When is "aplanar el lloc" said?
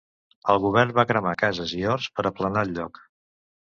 2.35-3.09